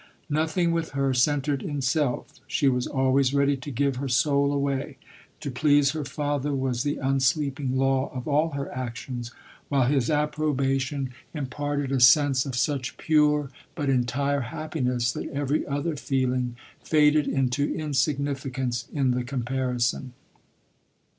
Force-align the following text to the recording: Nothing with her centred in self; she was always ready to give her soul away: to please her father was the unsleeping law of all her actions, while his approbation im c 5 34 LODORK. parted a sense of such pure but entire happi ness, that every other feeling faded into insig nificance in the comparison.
Nothing 0.31 0.71
with 0.71 0.93
her 0.93 1.13
centred 1.13 1.61
in 1.61 1.79
self; 1.83 2.39
she 2.47 2.67
was 2.67 2.87
always 2.87 3.35
ready 3.35 3.55
to 3.57 3.69
give 3.69 3.97
her 3.97 4.07
soul 4.07 4.51
away: 4.51 4.97
to 5.41 5.51
please 5.51 5.91
her 5.91 6.03
father 6.03 6.55
was 6.55 6.81
the 6.81 6.97
unsleeping 6.97 7.77
law 7.77 8.09
of 8.11 8.27
all 8.27 8.49
her 8.53 8.73
actions, 8.75 9.29
while 9.69 9.85
his 9.85 10.09
approbation 10.09 11.11
im 11.35 11.43
c 11.45 11.49
5 11.51 11.51
34 11.51 11.67
LODORK. 11.67 11.77
parted 11.77 11.91
a 11.91 11.99
sense 11.99 12.45
of 12.47 12.55
such 12.55 12.97
pure 12.97 13.51
but 13.75 13.91
entire 13.91 14.41
happi 14.41 14.83
ness, 14.83 15.11
that 15.11 15.29
every 15.29 15.67
other 15.67 15.95
feeling 15.95 16.55
faded 16.83 17.27
into 17.27 17.71
insig 17.71 18.17
nificance 18.17 18.89
in 18.91 19.11
the 19.11 19.23
comparison. 19.23 20.13